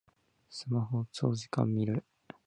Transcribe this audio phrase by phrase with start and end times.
[0.49, 2.03] スマホを長時間みる